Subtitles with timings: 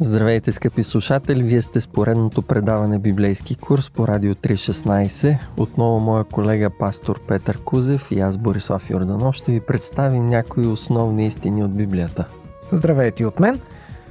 [0.00, 1.42] Здравейте, скъпи слушатели!
[1.42, 5.38] Вие сте с поредното предаване Библейски курс по Радио 316.
[5.56, 11.26] Отново моя колега пастор Петър Кузев и аз Борислав Йорданов ще ви представим някои основни
[11.26, 12.24] истини от Библията.
[12.72, 13.60] Здравейте от мен!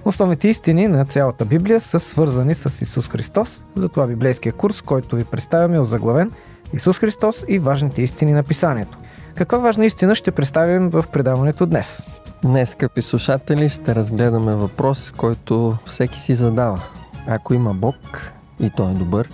[0.06, 5.24] Основните истини на цялата Библия са свързани с Исус Христос, затова библейския курс, който ви
[5.24, 6.32] представяме е озаглавен
[6.74, 8.98] Исус Христос и важните истини на Писанието.
[9.36, 12.04] Каква важна истина ще представим в предаването днес?
[12.44, 16.82] Днес, скъпи слушатели, ще разгледаме въпрос, който всеки си задава.
[17.28, 19.30] Ако има Бог и той е добър,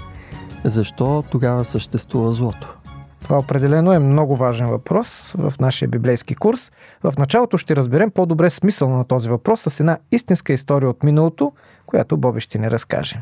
[0.63, 2.77] защо тогава съществува злото?
[3.21, 6.71] Това определено е много важен въпрос в нашия библейски курс.
[7.03, 11.51] В началото ще разберем по-добре смисъл на този въпрос с една истинска история от миналото,
[11.85, 13.21] която Боби ще ни разкаже.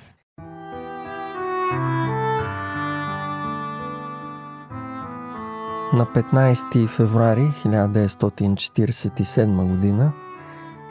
[5.94, 10.12] На 15 февруари 1947 година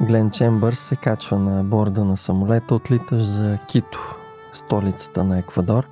[0.01, 4.17] Глен Чембърс се качва на борда на самолета, отлитащ за Кито,
[4.53, 5.89] столицата на Еквадор.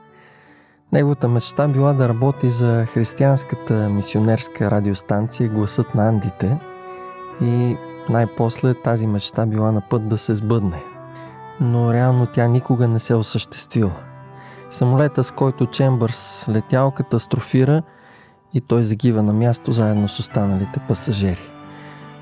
[0.93, 6.59] Неговата мечта била да работи за християнската мисионерска радиостанция Гласът на Андите
[7.41, 7.77] и
[8.09, 10.83] най-после тази мечта била на път да се сбъдне.
[11.61, 13.97] Но реално тя никога не се осъществила.
[14.71, 17.83] Самолета, с който Чембърс летял, катастрофира–
[18.57, 21.41] и той загива на място заедно с останалите пасажери.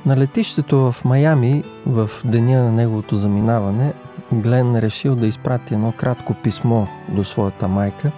[0.07, 3.93] На летището в Майами, в деня на неговото заминаване,
[4.33, 8.11] Глен решил да изпрати едно кратко писмо до своята майка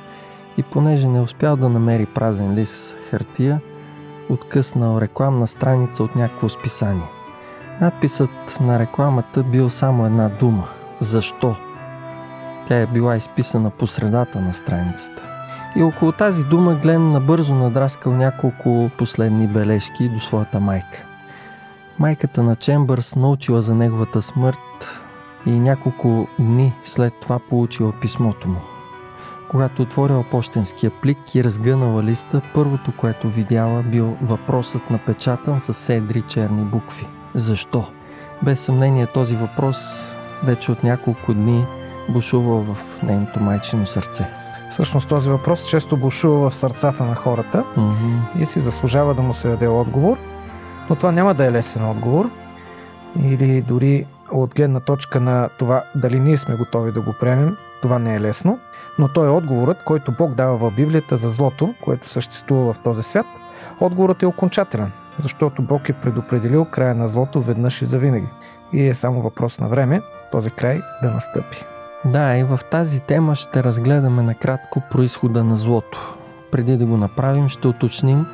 [0.58, 3.60] и понеже не успял да намери празен лист хартия,
[4.28, 7.08] откъснал рекламна страница от някакво списание.
[7.80, 10.68] Надписът на рекламата бил само една дума–
[11.00, 11.56] защо?
[12.68, 15.35] Тя е била изписана по средата на страницата.
[15.76, 21.06] И около тази дума Глен набързо надраскал няколко последни бележки до своята майка.
[21.98, 25.00] Майката на Чембърс научила за неговата смърт
[25.46, 28.60] и няколко дни след това получила писмото му.
[29.50, 36.22] Когато отворила почтенския плик и разгънала листа, първото, което видяла, бил въпросът напечатан с седри
[36.22, 37.06] черни букви.
[37.34, 37.84] Защо?
[38.42, 39.76] Без съмнение този въпрос
[40.44, 41.64] вече от няколко дни
[42.08, 44.45] бушувал в нейното майчино сърце.
[44.76, 48.42] Всъщност този въпрос често бушува в сърцата на хората mm-hmm.
[48.42, 50.16] и си заслужава да му се даде отговор,
[50.90, 52.30] но това няма да е лесен отговор
[53.22, 57.98] или дори от гледна точка на това дали ние сме готови да го приемем, това
[57.98, 58.58] не е лесно,
[58.98, 63.02] но той е отговорът, който Бог дава в Библията за злото, което съществува в този
[63.02, 63.26] свят.
[63.80, 68.28] Отговорът е окончателен, защото Бог е предопределил края на злото веднъж и завинаги.
[68.72, 70.00] И е само въпрос на време
[70.32, 71.75] този край да настъпи.
[72.04, 76.16] Да, и в тази тема ще разгледаме накратко происхода на злото.
[76.50, 78.26] Преди да го направим, ще уточним,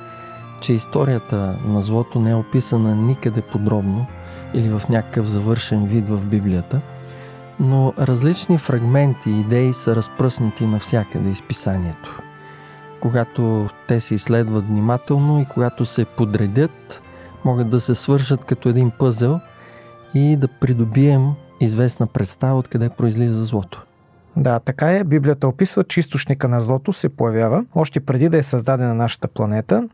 [0.61, 4.07] че историята на злото не е описана никъде подробно
[4.55, 6.81] или в някакъв завършен вид в Библията,
[7.61, 12.21] но различни фрагменти и идеи са разпръснати навсякъде из писанието.
[13.01, 17.03] Когато те се изследват внимателно и когато се подредят,
[17.45, 19.41] могат да се свършат като един пъзел
[20.15, 21.33] и да придобием
[21.65, 23.87] известна представа откъде произлиза злото.
[24.37, 25.05] Да, така е.
[25.05, 29.89] Библията описва, че източника на злото се появява още преди да е създадена нашата планета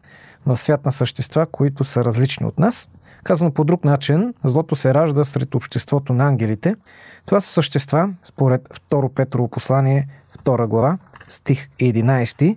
[0.46, 2.88] в свят на същества, които са различни от нас.
[3.24, 6.76] Казано по друг начин, злото се ражда сред обществото на ангелите.
[7.26, 10.08] Това са същества, според 2 Петрово послание,
[10.44, 12.56] 2 глава, стих 11,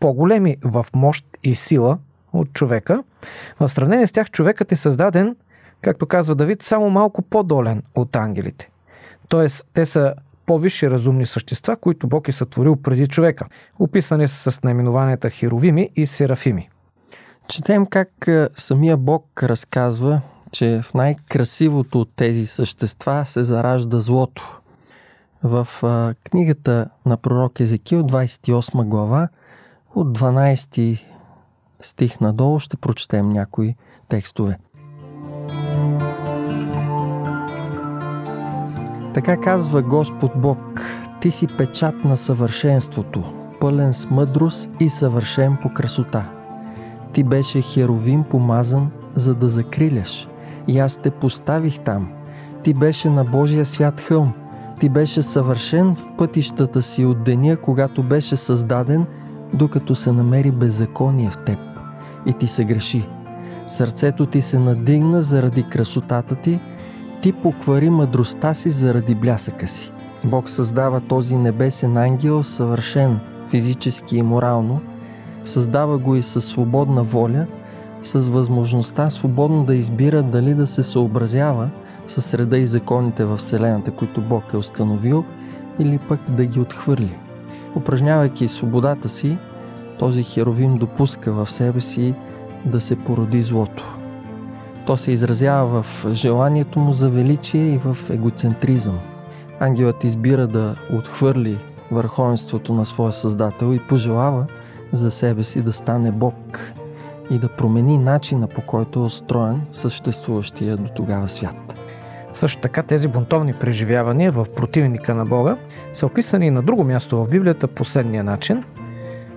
[0.00, 1.98] по-големи в мощ и сила
[2.32, 3.02] от човека.
[3.60, 5.36] В сравнение с тях човекът е създаден
[5.82, 8.70] както казва Давид, само малко по-долен от ангелите.
[9.28, 10.14] Тоест, те са
[10.46, 13.46] по-висши разумни същества, които Бог е сътворил преди човека.
[13.78, 16.68] Описани са с наименованията Херовими и Серафими.
[17.48, 20.20] Четем как самия Бог разказва,
[20.52, 24.60] че в най-красивото от тези същества се заражда злото.
[25.42, 25.68] В
[26.30, 29.28] книгата на пророк Езекил, 28 глава,
[29.94, 31.02] от 12
[31.80, 33.74] стих надолу ще прочетем някои
[34.08, 34.58] текстове.
[39.24, 40.80] Така казва Господ Бог,
[41.20, 43.24] ти си печат на съвършенството,
[43.60, 46.24] пълен с мъдрост и съвършен по красота.
[47.12, 50.28] Ти беше херовим помазан, за да закриляш,
[50.68, 52.08] и аз те поставих там.
[52.62, 54.32] Ти беше на Божия свят хълм,
[54.80, 59.06] ти беше съвършен в пътищата си от деня, когато беше създаден,
[59.54, 61.58] докато се намери беззаконие в теб.
[62.26, 63.08] И ти се греши.
[63.66, 66.60] Сърцето ти се надигна заради красотата ти–
[67.22, 69.92] ти поквари мъдростта си заради блясъка си.
[70.24, 74.80] Бог създава този небесен ангел съвършен физически и морално,
[75.44, 77.46] създава го и със свободна воля,
[78.02, 81.70] с възможността свободно да избира дали да се съобразява
[82.06, 85.24] с реда и законите в Вселената, които Бог е установил,
[85.78, 87.16] или пък да ги отхвърли.
[87.76, 89.38] Упражнявайки свободата си,
[89.98, 92.14] този херовим допуска в себе си
[92.64, 94.01] да се породи злото.
[94.86, 98.98] То се изразява в желанието му за величие и в егоцентризъм.
[99.60, 101.58] Ангелът избира да отхвърли
[101.90, 104.46] върховенството на своя Създател и пожелава
[104.92, 106.72] за себе си да стане Бог
[107.30, 111.74] и да промени начина по който е устроен съществуващия до тогава свят.
[112.34, 115.56] Също така тези бунтовни преживявания в противника на Бога
[115.92, 118.64] са описани и на друго място в Библията последния начин.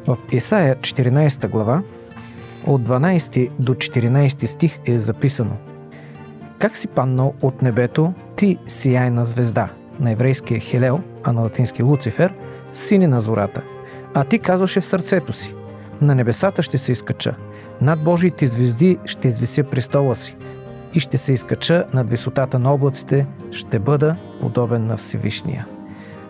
[0.08, 1.82] В Исаия 14 глава
[2.68, 5.58] от 12 до 14 стих е записано
[6.60, 9.70] Как си паднал от небето, ти сияйна звезда,
[10.00, 12.34] на еврейския Хелел, а на латински Луцифер,
[12.72, 13.62] сини на зората.
[14.14, 15.54] А ти казваше в сърцето си,
[16.02, 17.36] на небесата ще се изкача,
[17.82, 20.36] над Божиите звезди ще извися престола си
[20.94, 25.68] и ще се изкача над висотата на облаците, ще бъда подобен на Всевишния.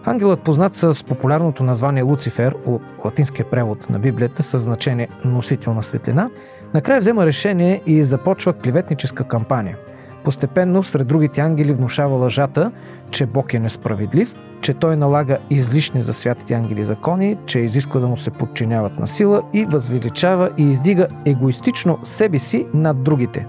[0.08, 5.84] Ангелът, познат с популярното название Луцифер от латинския превод на Библията със значение носител на
[5.84, 6.30] светлина,
[6.74, 9.78] накрая взема решение и започва клеветническа кампания.
[10.24, 12.72] Постепенно сред другите ангели внушава лъжата,
[13.12, 18.08] че Бог е несправедлив, че той налага излишни за святите ангели закони, че изисква да
[18.08, 23.48] му се подчиняват на сила и възвеличава и издига егоистично себе си над другите.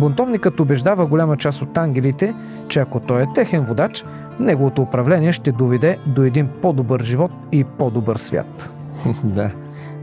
[0.00, 2.34] Бунтовникът убеждава голяма част от ангелите,
[2.68, 4.04] че ако той е техен водач,
[4.40, 8.72] неговото управление ще доведе до един по-добър живот и по-добър свят.
[9.24, 9.50] Да.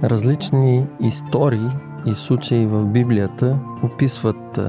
[0.03, 1.69] Различни истории
[2.05, 4.59] и случаи в Библията описват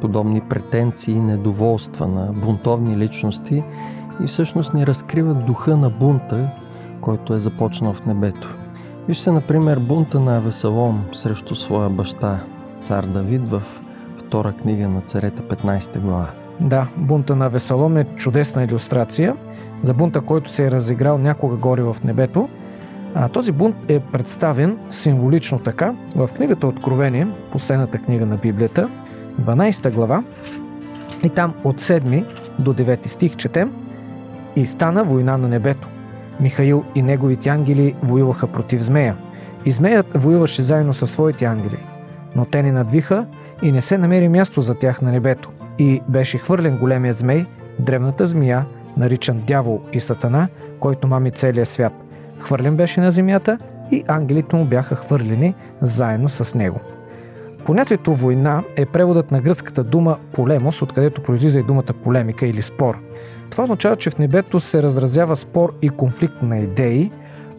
[0.00, 3.64] подобни претенции и недоволства на бунтовни личности
[4.22, 6.50] и всъщност ни разкриват духа на бунта,
[7.00, 8.56] който е започнал в небето.
[9.08, 12.40] Вижте, например, бунта на Авесалом срещу своя баща,
[12.82, 13.62] цар Давид, в
[14.18, 16.43] втора книга на царета 15 глава.
[16.60, 19.36] Да, бунта на Весалом е чудесна иллюстрация
[19.82, 22.48] за бунта, който се е разиграл някога горе в небето.
[23.14, 28.88] А този бунт е представен символично така в книгата Откровение, последната книга на Библията,
[29.42, 30.22] 12 глава.
[31.22, 32.24] И там от 7
[32.58, 33.72] до 9 стих четем
[34.56, 35.88] И стана война на небето.
[36.40, 39.16] Михаил и неговите ангели воюваха против змея.
[39.64, 41.78] И змеят воюваше заедно със своите ангели.
[42.36, 43.26] Но те не надвиха
[43.62, 45.50] и не се намери място за тях на небето.
[45.78, 47.46] И беше хвърлен големият змей,
[47.78, 48.66] древната змия,
[48.96, 50.48] наричан дявол и сатана,
[50.80, 51.92] който мами целия свят.
[52.38, 53.58] Хвърлен беше на земята
[53.90, 56.80] и ангелите му бяха хвърлени заедно с него.
[57.64, 62.98] Понятието война е преводът на гръцката дума полемос, откъдето произлиза и думата полемика или спор.
[63.50, 67.10] Това означава, че в небето се разразява спор и конфликт на идеи,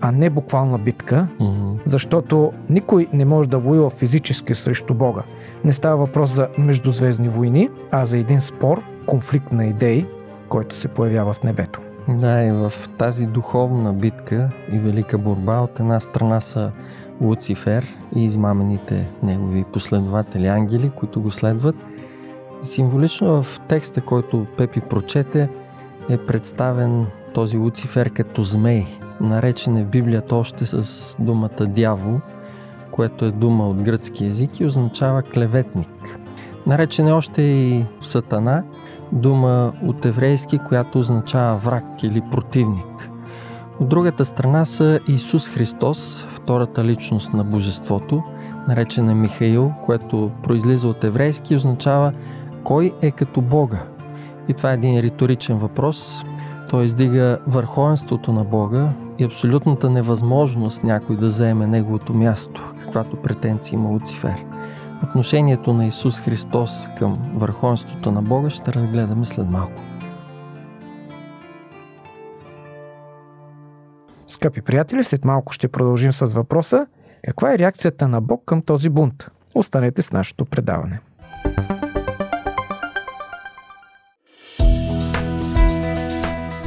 [0.06, 1.78] а не буквална битка, mm-hmm.
[1.86, 5.24] защото никой не може да воюва физически срещу Бога.
[5.64, 10.06] Не става въпрос за междузвездни войни, а за един спор, конфликт на идеи,
[10.50, 11.82] който се появява в небето.
[12.08, 16.72] Да, и в тази духовна битка и велика борба от една страна са
[17.22, 21.76] Луцифер и измамените негови последователи ангели, които го следват.
[22.62, 25.50] Символично в текста, който Пепи прочете,
[26.10, 28.88] е представен този Луцифер като змей,
[29.22, 32.20] наречен е в Библията още с думата дявол,
[32.92, 36.20] което е дума от гръцки язик и означава клеветник.
[36.68, 38.64] Наречен е още и сатана,
[39.12, 43.10] дума от еврейски, която означава враг или противник.
[43.80, 48.24] От другата страна са Исус Христос, втората личност на Божеството,
[48.68, 52.14] наречен е Михаил, което произлиза от еврейски и означава
[52.64, 53.80] кой е като Бога.
[54.48, 56.24] И това е един риторичен въпрос.
[56.70, 63.76] Той издига върховенството на Бога и абсолютната невъзможност някой да заеме неговото място, каквато претенция
[63.78, 64.46] има Луцифер.
[65.04, 69.82] Отношението на Исус Христос към върховенството на Бога ще разгледаме след малко.
[74.28, 76.88] Скъпи приятели, след малко ще продължим с въпроса
[77.26, 79.28] каква е реакцията на Бог към този бунт.
[79.56, 81.00] Останете с нашето предаване.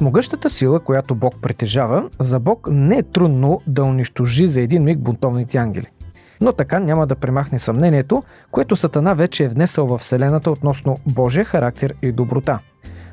[0.00, 4.84] С могъщата сила, която Бог притежава, за Бог не е трудно да унищожи за един
[4.84, 5.86] миг бунтовните ангели.
[6.40, 11.44] Но така няма да премахне съмнението, което Сатана вече е внесъл в Вселената относно Божия
[11.44, 12.58] характер и доброта.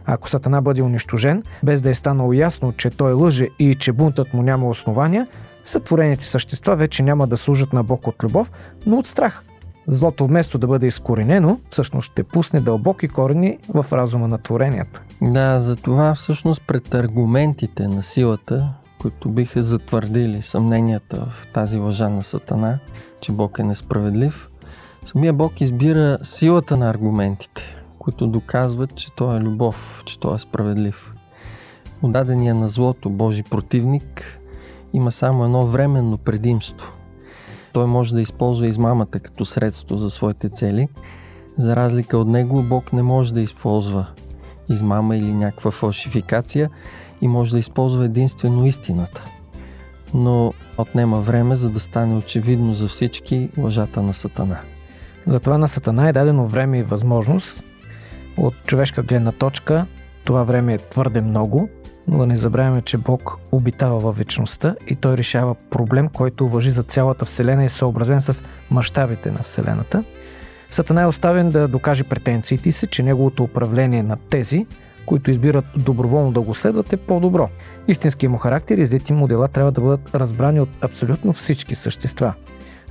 [0.06, 4.34] Ако Сатана бъде унищожен, без да е станало ясно, че той лъже и че бунтът
[4.34, 5.27] му няма основания,
[5.63, 8.51] сътворените същества вече няма да служат на Бог от любов,
[8.86, 9.44] но от страх.
[9.89, 15.01] Злото вместо да бъде изкоренено, всъщност ще пусне дълбоки корени в разума на творенията.
[15.22, 18.70] Да, за това всъщност пред аргументите на силата,
[19.01, 22.79] които биха затвърдили съмненията в тази лъжа на Сатана,
[23.22, 24.50] че Бог е несправедлив,
[25.06, 30.39] самия Бог избира силата на аргументите, които доказват, че Той е любов, че Той е
[30.39, 31.13] справедлив.
[32.01, 34.39] Отдадения на злото Божи противник
[34.94, 36.97] има само едно временно предимство.
[37.78, 40.88] Той може да използва измамата като средство за своите цели.
[41.58, 44.08] За разлика от него, Бог не може да използва
[44.70, 46.70] измама или някаква фалшификация
[47.22, 49.24] и може да използва единствено истината.
[50.14, 54.58] Но отнема време, за да стане очевидно за всички лъжата на Сатана.
[55.28, 57.64] Затова на Сатана е дадено време и възможност.
[58.38, 59.86] От човешка гледна точка
[60.24, 61.70] това време е твърде много,
[62.08, 66.72] но да не забравяме, че Бог обитава във вечността и той решава проблем, който въжи
[66.72, 70.04] за цялата Вселена и е съобразен с мащабите на Вселената.
[70.72, 74.66] Сатана е оставен да докаже претенциите си, че неговото управление на тези,
[75.06, 77.50] които избират доброволно да го следват, е по-добро.
[77.88, 82.34] Истинският му характер и злите му дела трябва да бъдат разбрани от абсолютно всички същества.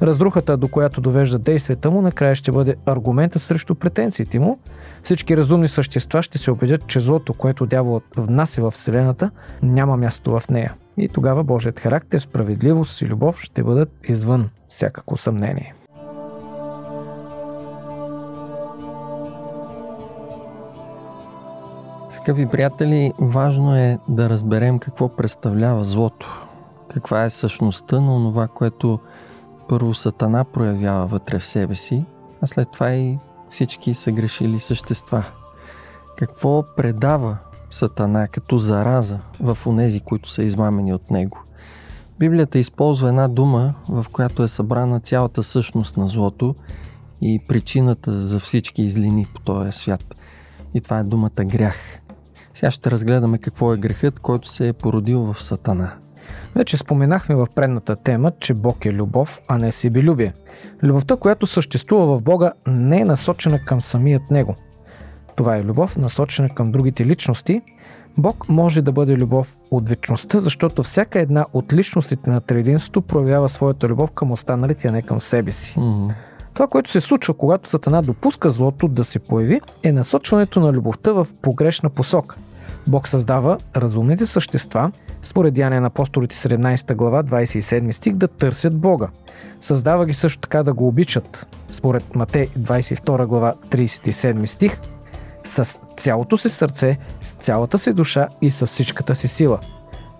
[0.02, 4.58] Разрухата, до която довежда действията му, накрая ще бъде аргумента срещу претенциите му.
[5.06, 9.30] Всички разумни същества ще се убедят, че злото, което дяволът внася в Вселената,
[9.62, 10.74] няма място в нея.
[10.96, 15.74] И тогава Божият характер, справедливост и любов ще бъдат извън всякакво съмнение.
[22.10, 26.46] Скъпи приятели, важно е да разберем какво представлява злото.
[26.88, 28.98] Каква е същността на това, което
[29.68, 32.04] първо Сатана проявява вътре в себе си,
[32.42, 33.18] а след това и
[33.50, 35.24] всички са грешили същества.
[36.16, 37.38] Какво предава
[37.70, 41.38] Сатана като зараза в онези, които са измамени от него?
[42.18, 46.54] Библията използва една дума, в която е събрана цялата същност на злото
[47.20, 50.16] и причината за всички излини по този свят.
[50.74, 52.00] И това е думата грях.
[52.54, 55.92] Сега ще разгледаме какво е грехът, който се е породил в Сатана.
[56.54, 60.32] Вече споменахме в предната тема, че Бог е любов, а не себелюбие.
[60.82, 64.56] Любовта, която съществува в Бога, не е насочена към самият Него.
[65.36, 67.62] Това е любов, насочена към другите личности.
[68.18, 73.48] Бог може да бъде любов от вечността, защото всяка една от личностите на трединството проявява
[73.48, 75.74] своята любов към останалите, а не към себе си.
[75.78, 76.14] Mm-hmm.
[76.54, 81.12] Това, което се случва, когато Сатана допуска злото да се появи, е насочването на любовта
[81.12, 82.36] в погрешна посока.
[82.86, 89.08] Бог създава разумните същества, според Дяния на апостолите 17 глава 27 стих, да търсят Бога.
[89.60, 94.80] Създава ги също така да го обичат, според Матей 22 глава 37 стих,
[95.44, 99.58] с цялото си сърце, с цялата си душа и с всичката си сила.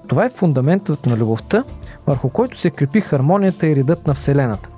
[0.09, 1.65] Това е фундаментът на любовта,
[2.07, 4.69] върху който се крепи хармонията и редът на Вселената.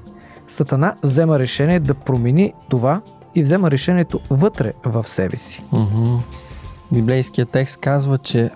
[0.49, 3.00] Сатана взема решение да промени това
[3.35, 5.62] и взема решението вътре в себе си.
[5.73, 6.47] Mm-hmm.
[6.92, 8.50] Библейският текст казва, че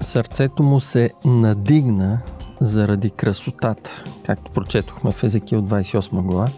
[0.00, 2.18] сърцето му се надигна
[2.60, 6.48] заради красотата, както прочетохме в Езекил 28 глава,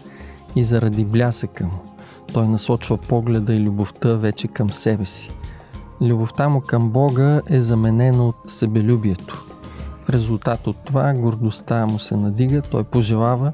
[0.55, 1.79] и заради блясъка му.
[2.33, 5.31] Той насочва погледа и любовта вече към себе си.
[6.01, 9.45] Любовта му към Бога е заменена от себелюбието.
[10.05, 13.53] В резултат от това гордостта му се надига, той пожелава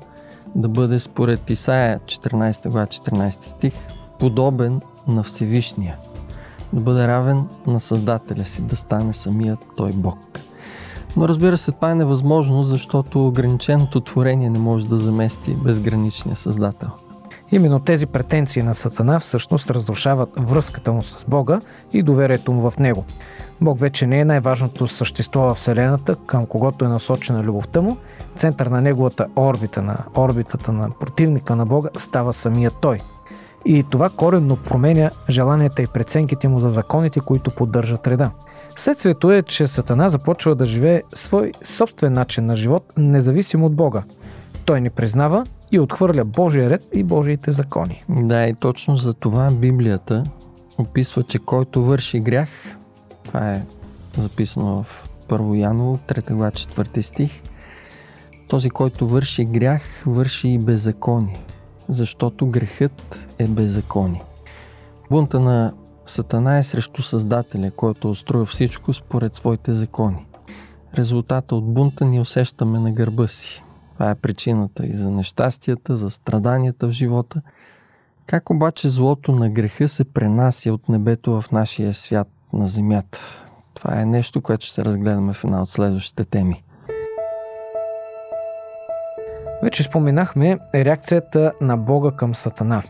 [0.56, 3.74] да бъде според Исаия 14 глава 14 стих
[4.20, 5.96] подобен на Всевишния–
[6.74, 10.18] да бъде равен на Създателя си, да стане самият той Бог.
[11.18, 16.90] Но разбира се, това е невъзможно, защото ограниченото творение не може да замести безграничния Създател.
[17.52, 21.62] Именно тези претенции на Сатана всъщност разрушават връзката му с Бога
[21.94, 23.06] и доверието му в Него.
[23.62, 27.98] Бог вече не е най-важното същество в Вселената, към когото е насочена любовта му.
[28.36, 32.98] Център на неговата орбита, на орбитата на противника на Бога, става самия Той–
[33.66, 38.32] и това коренно променя желанията и преценките му за законите, които поддържат реда.
[38.76, 44.04] Следствието е, че Сатана започва да живее свой собствен начин на живот, независимо от Бога.
[44.66, 48.04] Той не признава и отхвърля Божия ред и Божиите закони.
[48.10, 50.24] Да, и точно за това Библията
[50.78, 52.50] описва, че който върши грях,
[53.26, 53.64] това е
[54.18, 57.42] записано в 1 Яново, 3 глава, 4 стих,
[58.48, 61.44] този, който върши грях, върши и беззаконие
[61.90, 64.24] защото грехът е беззаконие.
[65.10, 65.74] Бунта на
[66.06, 70.26] Сатана е срещу Създателя, който устроил всичко според своите закони.
[70.98, 73.64] Резултата от бунта ни усещаме на гърба си.
[73.94, 77.42] Това е причината и за нещастията, за страданията в живота.
[78.26, 83.20] Как обаче злото на греха се пренася от небето в нашия свят на земята?
[83.74, 86.63] Това е нещо, което ще разгледаме в една от следващите теми.
[89.64, 92.84] Вече споменахме реакцията на Бога към Сатана.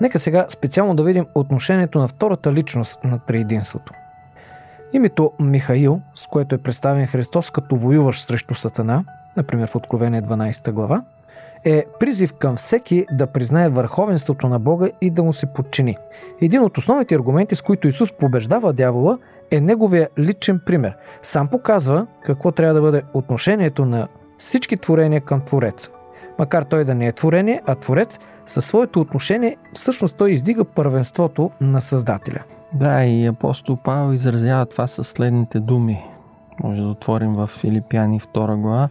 [0.00, 3.92] Нека сега специално да видим отношението на втората личност на триединството.
[4.92, 9.04] Името Михаил, с което е представен Христос като воюващ срещу Сатана,
[9.36, 11.02] например в Откровение 12 глава,
[11.64, 15.96] е призив към всеки да признае върховенството на Бога и да му се подчини.
[16.40, 19.18] Един от основните аргументи, с които Исус побеждава дявола,
[19.50, 20.96] е неговия личен пример.
[21.22, 25.90] Сам показва какво трябва да бъде отношението на всички творения към Твореца.
[26.40, 31.50] Макар той да не е творение, а Творец, със своето отношение всъщност той издига първенството
[31.60, 32.42] на Създателя.
[32.72, 36.04] Да, и апостол Павел изразява това със следните думи.
[36.62, 38.88] Може да отворим в Филипяни 2 глава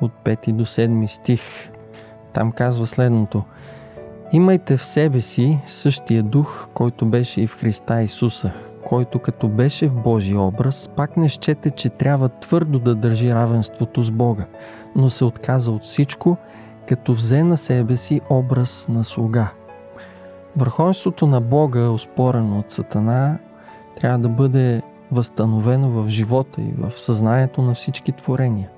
[0.00, 1.40] от 5 до 7 стих.
[2.32, 3.42] Там казва следното.
[4.32, 8.52] Имайте в себе си същия дух, който беше и в Христа Исуса,
[8.84, 14.02] който като беше в Божий образ, пак не щете, че трябва твърдо да държи равенството
[14.02, 14.44] с Бога,
[14.96, 16.36] но се отказа от всичко,
[16.88, 19.52] като взе на себе си образ на слуга.
[20.56, 23.38] Върховенството на Бога, оспорено от Сатана,
[23.96, 28.70] трябва да бъде възстановено в живота и в съзнанието на всички творения.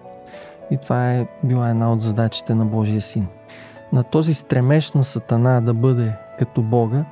[0.71, 3.27] И това е била една от задачите на Божия син.
[3.93, 7.05] На този стремеж на Сатана да бъде като Бога,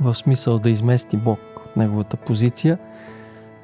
[0.00, 2.78] в смисъл да измести Бог от неговата позиция,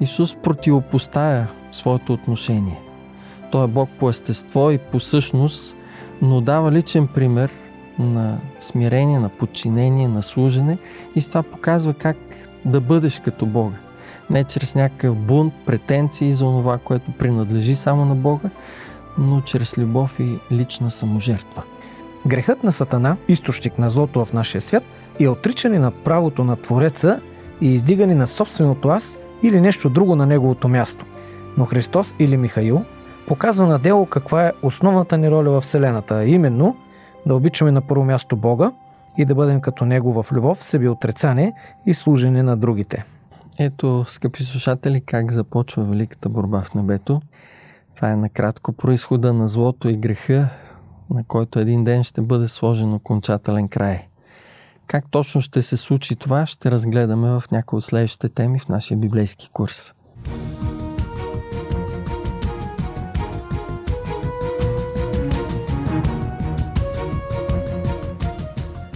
[0.01, 2.81] Исус противопоставя своето отношение.
[3.51, 5.77] Той е Бог по естество и по същност,
[6.23, 7.53] но дава личен пример
[7.99, 10.79] на смирение, на подчинение, на служене
[11.15, 12.17] и с това показва как
[12.65, 13.77] да бъдеш като Бога.
[14.31, 18.51] Не чрез някакъв бунт, претенции за това, което принадлежи само на Бога,
[19.19, 21.63] но чрез любов и лична саможертва.
[22.27, 24.85] Грехът на Сатана, източник на злото в нашия свят,
[25.25, 27.21] е отричане на правото на Твореца
[27.61, 31.05] и издигане на собственото аз или нещо друго на неговото място.
[31.57, 32.85] Но Христос или Михаил
[33.27, 36.77] показва на дело каква е основната ни роля в Вселената, а именно
[37.27, 38.73] да обичаме на първо място Бога
[39.19, 41.53] и да бъдем като Него в любов, себе отрицание
[41.87, 43.05] и служене на другите.
[43.59, 47.21] Ето, скъпи слушатели, как започва великата борба в небето.
[47.97, 50.49] Това е накратко происхода на злото и греха,
[51.11, 54.07] на който един ден ще бъде сложен окончателен край.
[54.87, 58.97] Как точно ще се случи това, ще разгледаме в някои от следващите теми в нашия
[58.99, 59.95] библейски курс.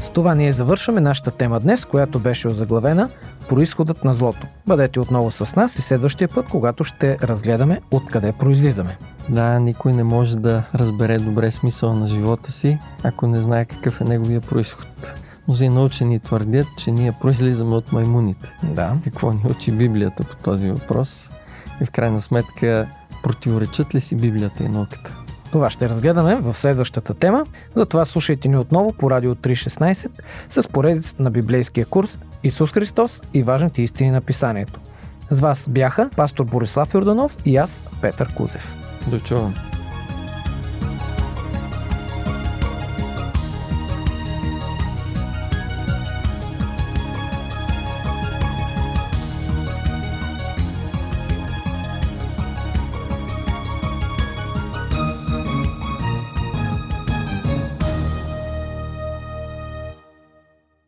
[0.00, 3.08] С това ние завършваме нашата тема днес, която беше озаглавена
[3.48, 4.46] Происходът на злото.
[4.66, 8.98] Бъдете отново с нас и следващия път, когато ще разгледаме откъде произлизаме.
[9.28, 14.00] Да, никой не може да разбере добре смисъла на живота си, ако не знае какъв
[14.00, 15.14] е неговия происход.
[15.50, 18.52] Мнозина учени твърдят, че ние произлизаме от маймуните.
[18.62, 18.92] Да.
[19.04, 21.30] Какво ни учи Библията по този въпрос?
[21.80, 22.88] И в крайна сметка,
[23.22, 25.16] противоречат ли си Библията и науката?
[25.52, 27.44] Това ще разгледаме в следващата тема.
[27.76, 30.10] Затова слушайте ни отново по Радио 316
[30.50, 34.80] с поредицата на библейския курс Исус Христос и важните истини на писанието.
[35.30, 38.76] С вас бяха пастор Борислав Йорданов и аз, Петър Кузев.
[39.06, 39.54] Дочувам.